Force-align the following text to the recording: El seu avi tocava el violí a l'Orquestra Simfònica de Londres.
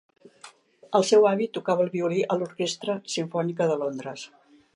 El 0.99 1.03
seu 1.09 1.27
avi 1.31 1.47
tocava 1.57 1.85
el 1.89 1.93
violí 1.97 2.25
a 2.25 2.39
l'Orquestra 2.41 2.97
Simfònica 3.19 3.71
de 3.75 3.79
Londres. 3.85 4.27